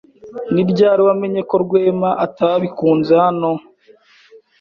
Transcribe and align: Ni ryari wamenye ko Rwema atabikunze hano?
Ni 0.53 0.63
ryari 0.71 1.01
wamenye 1.07 1.41
ko 1.49 1.55
Rwema 1.63 2.09
atabikunze 2.25 3.13
hano? 3.23 3.51